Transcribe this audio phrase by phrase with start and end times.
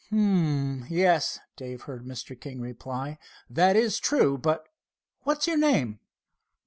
[0.07, 2.33] "H'm, yes," Dave heard Mr.
[2.35, 3.19] King reply.
[3.47, 5.99] "That is true, but—what's your name."